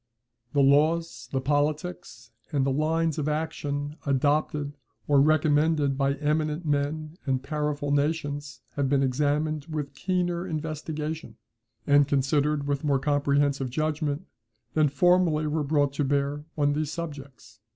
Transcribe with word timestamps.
The 0.53 0.63
laws, 0.63 1.29
the 1.31 1.39
politics, 1.39 2.31
and 2.51 2.65
the 2.65 2.71
lines 2.71 3.19
of 3.19 3.29
action 3.29 3.97
adopted 4.03 4.75
or 5.07 5.21
recommended 5.21 5.95
by 5.95 6.15
eminent 6.15 6.65
men 6.65 7.17
and 7.27 7.43
powerful 7.43 7.91
nations 7.91 8.61
have 8.71 8.89
been 8.89 9.03
examined 9.03 9.65
with 9.67 9.93
keener 9.93 10.47
investigation, 10.47 11.37
and 11.85 12.07
considered 12.07 12.65
with 12.67 12.83
more 12.83 12.97
comprehensive 12.97 13.69
judgment, 13.69 14.25
than 14.73 14.89
formerly 14.89 15.45
were 15.45 15.61
brought 15.63 15.93
to 15.93 16.03
bear 16.03 16.45
on 16.57 16.73
these 16.73 16.91
subjects. 16.91 17.59